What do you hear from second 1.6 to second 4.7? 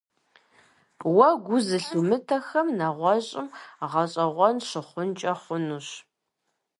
зылъумытэхэм нэгъуэщӀым гъэщӏэгъуэн